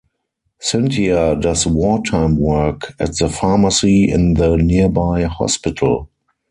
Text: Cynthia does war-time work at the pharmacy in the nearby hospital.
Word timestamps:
Cynthia 0.59 1.35
does 1.35 1.67
war-time 1.67 2.35
work 2.39 2.95
at 2.99 3.19
the 3.19 3.29
pharmacy 3.29 4.09
in 4.09 4.33
the 4.33 4.55
nearby 4.57 5.25
hospital. 5.25 6.09